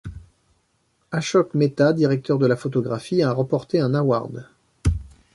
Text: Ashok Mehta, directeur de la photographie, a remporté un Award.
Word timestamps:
Ashok 1.11 1.53
Mehta, 1.53 1.93
directeur 1.93 2.39
de 2.39 2.47
la 2.47 2.55
photographie, 2.55 3.21
a 3.21 3.33
remporté 3.33 3.79
un 3.79 3.93
Award. 3.93 4.47